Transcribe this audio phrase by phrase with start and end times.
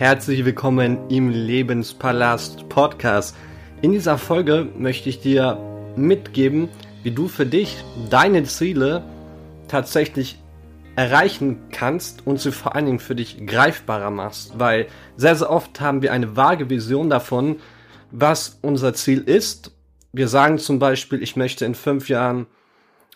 [0.00, 3.36] Herzlich willkommen im Lebenspalast Podcast.
[3.82, 5.58] In dieser Folge möchte ich dir
[5.94, 6.70] mitgeben,
[7.02, 9.04] wie du für dich deine Ziele
[9.68, 10.38] tatsächlich
[10.96, 14.58] erreichen kannst und sie vor allen Dingen für dich greifbarer machst.
[14.58, 14.86] Weil
[15.18, 17.60] sehr, sehr oft haben wir eine vage Vision davon,
[18.10, 19.70] was unser Ziel ist.
[20.14, 22.46] Wir sagen zum Beispiel, ich möchte in fünf Jahren,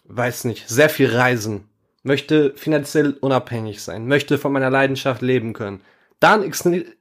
[0.05, 1.65] weiß nicht, sehr viel reisen,
[2.03, 5.81] möchte finanziell unabhängig sein, möchte von meiner Leidenschaft leben können.
[6.25, 6.43] Dann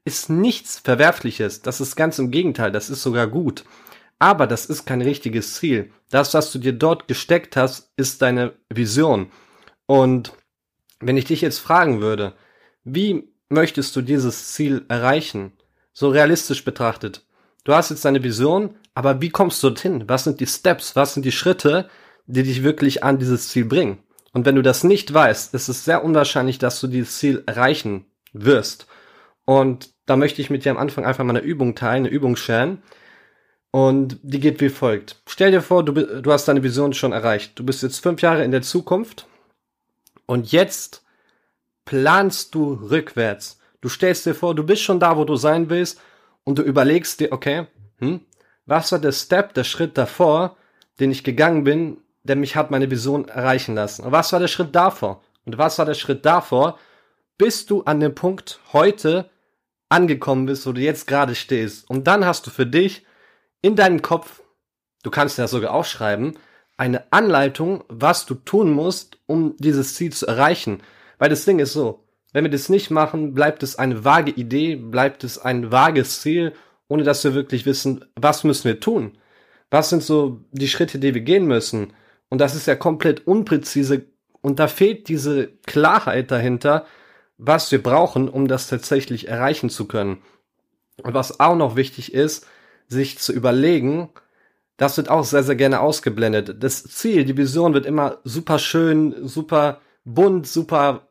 [0.04, 1.62] ist nichts Verwerfliches.
[1.62, 2.73] Das ist ganz im Gegenteil.
[2.73, 3.64] Das ist sogar gut.
[4.20, 5.94] Aber das ist kein richtiges Ziel.
[6.09, 9.31] Das, was du dir dort gesteckt hast, ist deine Vision.
[9.86, 10.34] Und
[11.00, 12.34] wenn ich dich jetzt fragen würde,
[12.84, 15.53] wie möchtest du dieses Ziel erreichen?
[15.94, 17.26] So realistisch betrachtet.
[17.64, 20.03] Du hast jetzt deine Vision, aber wie kommst du dorthin?
[20.09, 20.98] Was sind die Steps?
[20.98, 21.90] Was sind die Schritte,
[22.26, 24.00] die dich wirklich an dieses Ziel bringen?
[24.33, 28.05] Und wenn du das nicht weißt, ist es sehr unwahrscheinlich, dass du dieses Ziel erreichen
[28.33, 28.88] wirst.
[29.45, 32.36] Und da möchte ich mit dir am Anfang einfach mal eine Übung teilen, eine Übung
[32.36, 32.81] scheren,
[33.72, 35.19] und die geht wie folgt.
[35.27, 37.58] Stell dir vor, du, du hast deine Vision schon erreicht.
[37.58, 39.27] Du bist jetzt fünf Jahre in der Zukunft
[40.27, 41.03] und jetzt
[41.83, 43.59] planst du rückwärts.
[43.81, 45.99] Du stellst dir vor, du bist schon da, wo du sein willst
[46.44, 47.66] und du überlegst dir, okay,
[47.97, 48.21] hm,
[48.67, 50.55] was war der Step, der Schritt davor,
[50.99, 54.03] den ich gegangen bin, der mich hat meine Vision erreichen lassen?
[54.03, 55.23] Und was war der Schritt davor?
[55.45, 56.77] Und was war der Schritt davor,
[57.39, 59.31] bis du an dem Punkt heute
[59.94, 61.89] angekommen bist, wo du jetzt gerade stehst?
[61.89, 63.05] Und dann hast du für dich
[63.61, 64.41] in deinem Kopf,
[65.03, 66.38] du kannst ja sogar aufschreiben,
[66.77, 70.81] eine Anleitung, was du tun musst, um dieses Ziel zu erreichen.
[71.19, 74.75] Weil das Ding ist so, wenn wir das nicht machen, bleibt es eine vage Idee,
[74.75, 76.53] bleibt es ein vages Ziel,
[76.88, 79.17] ohne dass wir wirklich wissen, was müssen wir tun?
[79.69, 81.94] Was sind so die Schritte, die wir gehen müssen?
[82.30, 84.05] Und das ist ja komplett unpräzise
[84.41, 86.86] und da fehlt diese Klarheit dahinter,
[87.38, 90.21] was wir brauchen, um das tatsächlich erreichen zu können.
[91.02, 92.45] Und was auch noch wichtig ist,
[92.88, 94.10] sich zu überlegen,
[94.77, 96.64] das wird auch sehr, sehr gerne ausgeblendet.
[96.64, 101.08] Das Ziel, die Vision wird immer super schön, super bunt, super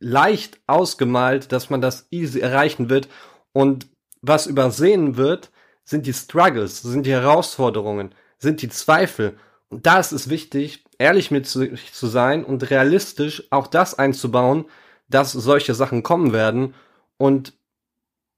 [0.00, 3.08] leicht ausgemalt, dass man das easy erreichen wird.
[3.52, 3.88] Und
[4.20, 5.50] was übersehen wird,
[5.84, 9.38] sind die Struggles, sind die Herausforderungen, sind die Zweifel.
[9.68, 14.66] Und da ist es wichtig, ehrlich mit sich zu sein und realistisch auch das einzubauen,
[15.08, 16.74] dass solche Sachen kommen werden
[17.16, 17.54] und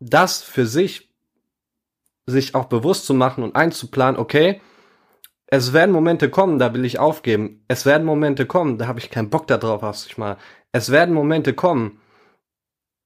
[0.00, 1.08] das für sich
[2.26, 4.60] sich auch bewusst zu machen und einzuplanen, okay,
[5.46, 7.64] es werden Momente kommen, da will ich aufgeben.
[7.68, 10.36] Es werden Momente kommen, da habe ich keinen Bock darauf, was ich mal.
[10.72, 12.00] Es werden Momente kommen,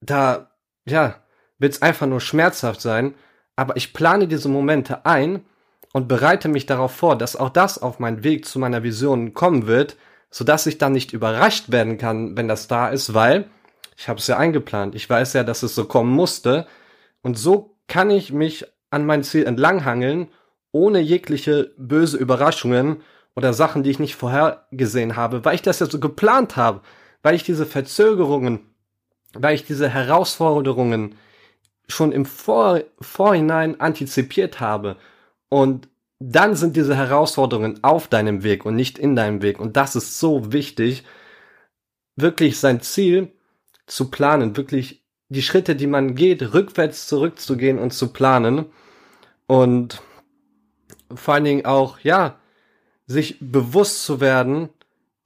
[0.01, 0.51] da,
[0.85, 1.23] ja,
[1.59, 3.15] wird es einfach nur schmerzhaft sein,
[3.55, 5.45] aber ich plane diese Momente ein
[5.93, 9.69] und bereite mich darauf vor, dass auch das auf meinen Weg zu meiner Vision kommen
[9.69, 9.97] wird,
[10.33, 13.49] sodass ich dann nicht überrascht werden kann, wenn das da ist, weil
[13.97, 14.95] ich habe es ja eingeplant.
[14.97, 16.67] Ich weiß ja, dass es so kommen musste
[17.23, 20.29] und so kann ich mich an mein Ziel entlanghangeln,
[20.73, 23.03] ohne jegliche böse Überraschungen
[23.37, 26.81] oder Sachen, die ich nicht vorhergesehen habe, weil ich das ja so geplant habe,
[27.23, 28.61] weil ich diese Verzögerungen,
[29.35, 31.15] weil ich diese Herausforderungen
[31.89, 34.97] schon im Vor Vorhinein antizipiert habe.
[35.51, 35.89] Und
[36.31, 39.59] dann sind diese Herausforderungen auf deinem Weg und nicht in deinem Weg.
[39.59, 41.05] Und das ist so wichtig,
[42.17, 43.33] wirklich sein Ziel
[43.87, 48.67] zu planen, wirklich die Schritte, die man geht, rückwärts zurückzugehen und zu planen
[49.47, 50.03] und
[51.15, 52.39] vor allen Dingen auch, ja,
[53.07, 54.69] sich bewusst zu werden,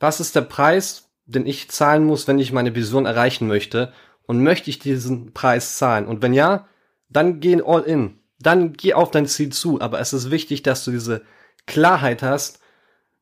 [0.00, 3.92] was ist der Preis, den ich zahlen muss, wenn ich meine Vision erreichen möchte
[4.26, 6.06] und möchte ich diesen Preis zahlen?
[6.06, 6.68] Und wenn ja,
[7.08, 8.18] dann geh all in.
[8.38, 9.80] Dann geh auf dein Ziel zu.
[9.80, 11.22] Aber es ist wichtig, dass du diese
[11.66, 12.60] Klarheit hast,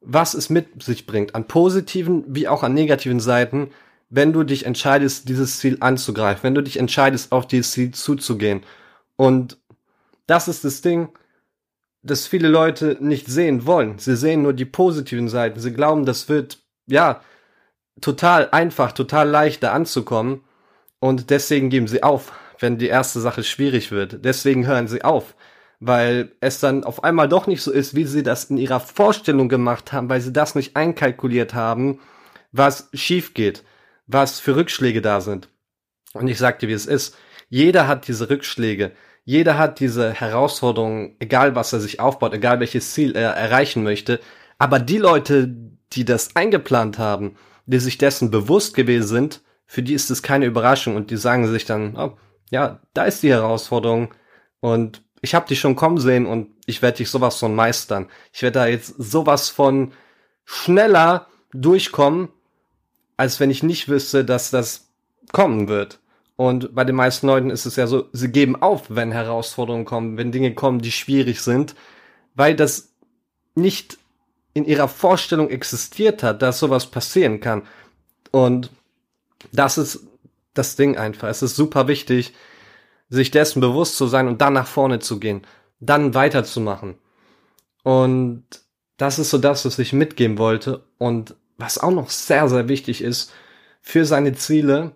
[0.01, 3.71] was es mit sich bringt, an positiven wie auch an negativen Seiten,
[4.11, 8.63] wenn du dich entscheidest, dieses Ziel anzugreifen, wenn du dich entscheidest, auf dieses Ziel zuzugehen.
[9.17, 9.59] Und
[10.27, 11.09] das ist das Ding,
[12.03, 13.99] das viele Leute nicht sehen wollen.
[13.99, 15.59] Sie sehen nur die positiven Seiten.
[15.59, 17.23] Sie glauben, das wird, ja,
[18.00, 20.44] total einfach, total leicht da anzukommen.
[21.00, 24.25] Und deswegen geben sie auf, wenn die erste Sache schwierig wird.
[24.25, 25.35] Deswegen hören sie auf.
[25.81, 29.49] Weil es dann auf einmal doch nicht so ist, wie sie das in ihrer Vorstellung
[29.49, 32.01] gemacht haben, weil sie das nicht einkalkuliert haben,
[32.53, 33.65] was schief geht,
[34.06, 35.49] was für Rückschläge da sind.
[36.12, 37.17] Und ich sag dir, wie es ist.
[37.49, 38.93] Jeder hat diese Rückschläge.
[39.25, 44.21] Jeder hat diese Herausforderungen, egal was er sich aufbaut, egal welches Ziel er erreichen möchte.
[44.59, 45.55] Aber die Leute,
[45.93, 47.37] die das eingeplant haben,
[47.67, 51.47] die sich dessen bewusst gewesen sind, für die ist es keine Überraschung und die sagen
[51.49, 52.17] sich dann, oh,
[52.50, 54.14] ja, da ist die Herausforderung
[54.61, 58.08] und ich habe dich schon kommen sehen und ich werde dich sowas von meistern.
[58.32, 59.93] Ich werde da jetzt sowas von
[60.44, 62.29] schneller durchkommen,
[63.17, 64.88] als wenn ich nicht wüsste, dass das
[65.32, 65.99] kommen wird.
[66.37, 70.17] Und bei den meisten Leuten ist es ja so, sie geben auf, wenn Herausforderungen kommen,
[70.17, 71.75] wenn Dinge kommen, die schwierig sind,
[72.35, 72.93] weil das
[73.55, 73.99] nicht
[74.52, 77.62] in ihrer Vorstellung existiert hat, dass sowas passieren kann.
[78.31, 78.70] Und
[79.52, 80.06] das ist
[80.55, 81.29] das Ding einfach.
[81.29, 82.33] Es ist super wichtig,
[83.09, 85.47] sich dessen bewusst zu sein und dann nach vorne zu gehen,
[85.81, 86.97] dann weiterzumachen.
[87.83, 88.45] Und
[88.97, 90.85] das ist so das, was ich mitgeben wollte.
[90.99, 93.33] Und was auch noch sehr, sehr wichtig ist
[93.81, 94.93] für seine Ziele,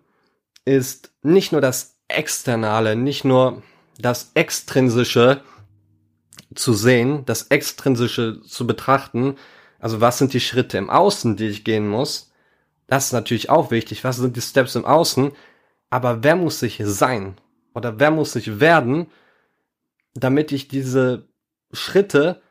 [0.64, 3.62] ist nicht nur das Externale, nicht nur
[3.98, 5.42] das Extrinsische
[6.54, 9.36] zu sehen, das Extrinsische zu betrachten.
[9.78, 12.32] Also was sind die Schritte im Außen, die ich gehen muss?
[12.88, 14.02] Das ist natürlich auch wichtig.
[14.02, 15.32] Was sind die Steps im Außen?
[15.90, 17.36] Aber wer muss ich sein?
[17.74, 19.06] Oder wer muss ich werden,
[20.14, 21.28] damit ich diese
[21.72, 22.42] Schritte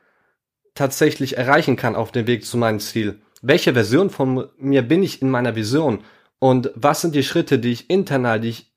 [0.75, 3.19] tatsächlich erreichen kann auf dem Weg zu meinem Ziel?
[3.41, 6.03] Welche Version von mir bin ich in meiner Vision?
[6.39, 8.71] Und was sind die Schritte, die ich internal, die ich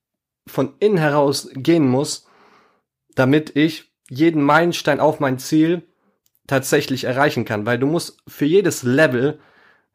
[0.46, 2.26] von innen heraus gehen muss,
[3.14, 5.82] damit ich jeden Meilenstein auf mein Ziel
[6.46, 7.66] tatsächlich erreichen kann?
[7.66, 9.38] Weil du musst für jedes Level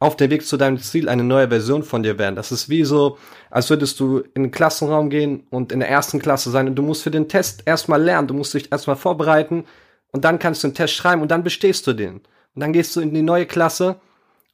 [0.06, 2.36] auf dem Weg zu deinem Ziel eine neue Version von dir werden.
[2.36, 3.18] Das ist wie so,
[3.50, 6.84] als würdest du in den Klassenraum gehen und in der ersten Klasse sein und du
[6.84, 9.66] musst für den Test erstmal lernen, du musst dich erstmal vorbereiten
[10.12, 12.18] und dann kannst du den Test schreiben und dann bestehst du den.
[12.18, 13.96] Und dann gehst du in die neue Klasse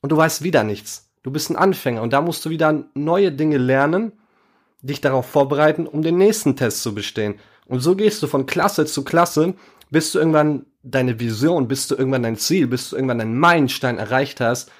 [0.01, 1.09] und du weißt wieder nichts.
[1.21, 4.13] Du bist ein Anfänger und da musst du wieder neue Dinge lernen,
[4.81, 7.35] dich darauf vorbereiten, um den nächsten Test zu bestehen.
[7.67, 9.53] Und so gehst du von Klasse zu Klasse,
[9.89, 13.97] bis du irgendwann deine Vision, bis du irgendwann dein Ziel, bis du irgendwann deinen Meilenstein
[13.97, 14.71] erreicht hast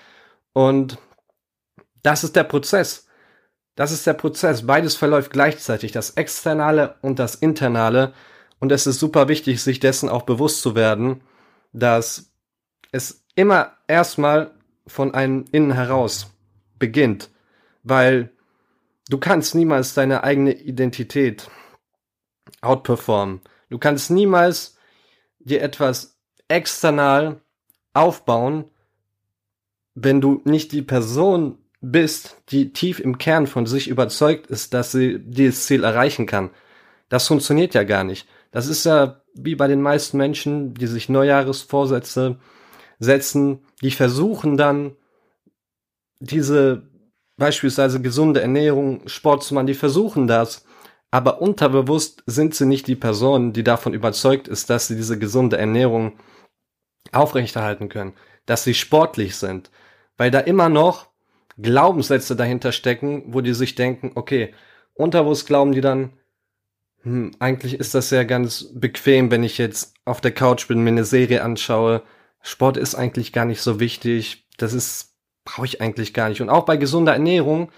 [0.54, 0.98] und
[2.04, 3.08] das ist der Prozess.
[3.76, 4.66] Das ist der Prozess.
[4.68, 8.14] Beides verläuft gleichzeitig, das Externale und das Internale.
[8.60, 11.24] Und es ist super wichtig, sich dessen auch bewusst zu werden,
[11.72, 12.32] dass
[12.92, 14.52] es immer erstmal
[14.88, 16.32] von einem Innen heraus
[16.78, 17.30] beginnt.
[17.84, 18.32] Weil
[19.10, 21.50] du kannst niemals deine eigene Identität
[22.62, 23.42] outperformen.
[23.70, 24.78] Du kannst niemals
[25.40, 27.42] dir etwas external
[27.94, 28.66] aufbauen,
[29.96, 34.92] wenn du nicht die Person bist, die tief im Kern von sich überzeugt ist, dass
[34.92, 36.52] sie dieses Ziel erreichen kann.
[37.10, 38.28] Das funktioniert ja gar nicht.
[38.52, 42.38] Das ist ja wie bei den meisten Menschen, die sich Neujahresvorsätze
[43.00, 44.96] setzen, die versuchen dann
[46.20, 46.84] diese
[47.38, 50.66] beispielsweise gesunde Ernährung, Sport zu machen, die versuchen das,
[51.10, 55.58] aber unterbewusst sind sie nicht die Person, die davon überzeugt ist, dass sie diese gesunde
[55.58, 56.14] Ernährung
[57.12, 58.14] aufrechterhalten können,
[58.46, 59.72] dass sie sportlich sind,
[60.22, 61.08] weil da immer noch
[61.58, 64.54] Glaubenssätze dahinter stecken, wo die sich denken, okay,
[64.94, 66.12] unterbewusst glauben die dann,
[67.02, 70.92] hm, eigentlich ist das ja ganz bequem, wenn ich jetzt auf der Couch bin, mir
[70.92, 72.04] eine Serie anschaue.
[72.44, 74.48] Sport ist eigentlich gar nicht so wichtig.
[74.58, 76.40] Das ist, brauche ich eigentlich gar nicht.
[76.40, 77.72] Und auch bei gesunder Ernährung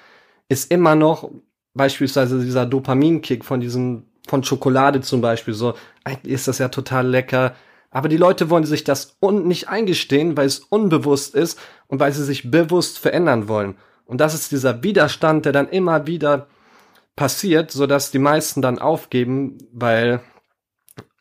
[0.50, 1.32] ist immer noch
[1.74, 7.08] beispielsweise dieser Dopaminkick von diesem, von Schokolade zum Beispiel so, eigentlich ist das ja total
[7.08, 7.56] lecker.
[7.94, 11.60] Aber die Leute wollen sich das un nicht eingestehen, weil es unbewusst ist
[11.94, 13.76] und weil sie sich bewusst verändern wollen.
[14.06, 16.48] Und das ist dieser Widerstand, der dann immer wieder
[17.16, 20.20] passiert, so dass die meisten dann aufgeben, weil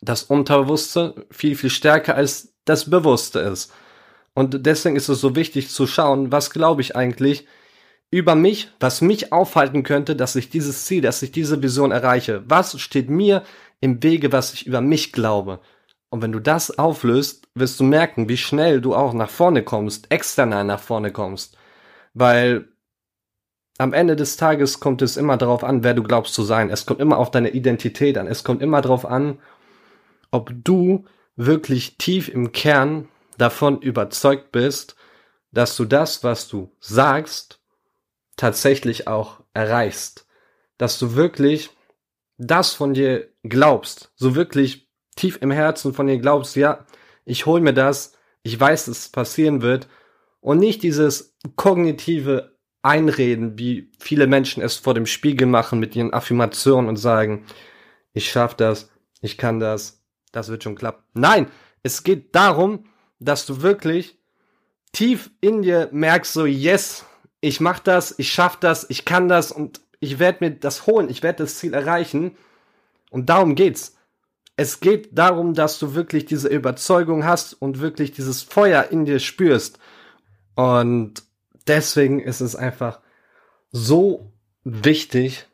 [0.01, 3.71] das Unterbewusste viel, viel stärker als das Bewusste ist.
[4.33, 7.47] Und deswegen ist es so wichtig zu schauen, was glaube ich eigentlich
[8.11, 12.45] über mich, was mich aufhalten könnte, dass ich dieses Ziel, dass ich diese Vision erreiche.
[12.47, 13.43] Was steht mir
[13.83, 15.61] im Wege, was ich über mich glaube?
[16.13, 20.13] Und wenn du das auflöst, wirst du merken, wie schnell du auch nach vorne kommst,
[20.13, 21.57] external nach vorne kommst.
[22.13, 22.69] Weil
[23.79, 26.69] am Ende des Tages kommt es immer darauf an, wer du glaubst zu sein.
[26.69, 28.27] Es kommt immer auf deine Identität an.
[28.27, 29.39] Es kommt immer darauf an,
[30.31, 34.97] ob du wirklich tief im Kern davon überzeugt bist,
[35.51, 37.63] dass du das, was du sagst,
[38.37, 40.27] tatsächlich auch erreichst.
[40.77, 41.71] Dass du wirklich
[42.37, 46.85] das von dir glaubst, so wirklich tief im Herzen von dir glaubst, ja,
[47.25, 49.89] ich hol mir das, ich weiß, dass es passieren wird
[50.41, 56.13] und nicht dieses kognitive Einreden, wie viele Menschen es vor dem Spiegel machen mit ihren
[56.13, 57.47] Affirmationen und sagen,
[58.13, 58.91] ich schaff das,
[59.21, 60.03] ich kann das,
[60.33, 61.05] das wird schon klappen.
[61.15, 61.47] Nein,
[61.83, 62.87] es geht darum,
[63.21, 64.19] dass du wirklich
[64.93, 67.07] tief in dir merkst, so yes,
[67.41, 71.09] ich mach das, ich schaff das, ich kann das und ich werde mir das holen,
[71.09, 72.37] ich werde das Ziel erreichen.
[73.11, 73.97] Und darum geht's
[74.57, 79.19] es geht darum, dass du wirklich diese Überzeugung hast und wirklich dieses Feuer in dir
[79.19, 79.79] spürst.
[80.55, 81.23] Und
[81.67, 83.01] deswegen ist es einfach
[83.71, 84.33] so
[84.65, 85.47] wichtig,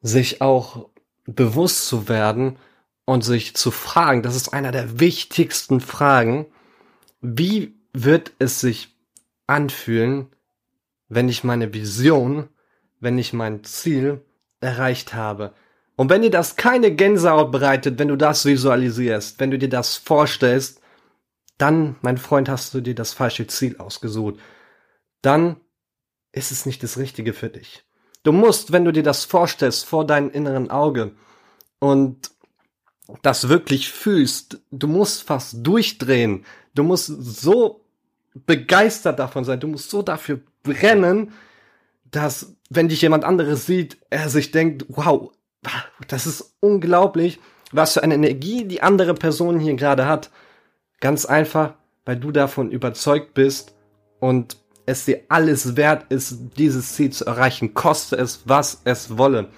[0.00, 0.88] sich auch
[1.26, 2.58] bewusst zu werden
[3.04, 6.46] und sich zu fragen, das ist einer der wichtigsten Fragen,
[7.20, 8.96] wie wird es sich
[9.46, 10.28] anfühlen,
[11.08, 12.48] wenn ich meine Vision,
[13.00, 14.24] wenn ich mein Ziel
[14.60, 15.54] erreicht habe.
[15.96, 19.96] Und wenn dir das keine Gänsehaut bereitet, wenn du das visualisierst, wenn du dir das
[19.96, 20.80] vorstellst,
[21.58, 24.36] dann, mein Freund, hast du dir das falsche Ziel ausgesucht.
[25.22, 25.56] Dann
[26.32, 27.84] ist es nicht das Richtige für dich.
[28.22, 31.12] Du musst, wenn du dir das vorstellst, vor deinem inneren Auge
[31.78, 32.30] und
[33.22, 36.44] das wirklich fühlst, du musst fast durchdrehen.
[36.74, 37.86] Du musst so
[38.34, 41.32] begeistert davon sein, du musst so dafür brennen,
[42.04, 45.32] dass, wenn dich jemand anderes sieht, er sich denkt, wow,
[46.08, 47.40] das ist unglaublich,
[47.72, 50.30] was für eine Energie die andere Person hier gerade hat.
[51.00, 53.74] Ganz einfach, weil du davon überzeugt bist
[54.20, 54.56] und
[54.86, 59.48] es dir alles wert ist, dieses Ziel zu erreichen, koste es, was es wolle.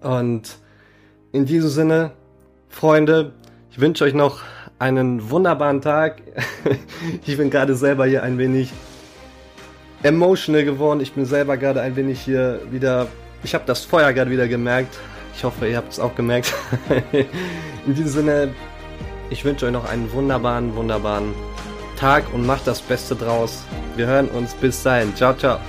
[0.00, 0.58] Und
[1.32, 2.12] in diesem Sinne,
[2.68, 3.32] Freunde,
[3.70, 4.40] ich wünsche euch noch
[4.78, 6.22] einen wunderbaren Tag.
[7.26, 8.72] ich bin gerade selber hier ein wenig
[10.02, 11.00] emotional geworden.
[11.00, 13.06] Ich bin selber gerade ein wenig hier wieder
[13.46, 14.98] ich habe das Feuer gerade wieder gemerkt.
[15.36, 16.52] Ich hoffe, ihr habt es auch gemerkt.
[17.86, 18.54] In diesem Sinne,
[19.30, 21.32] ich wünsche euch noch einen wunderbaren, wunderbaren
[21.96, 23.62] Tag und macht das Beste draus.
[23.94, 25.14] Wir hören uns bis dahin.
[25.14, 25.60] Ciao, ciao.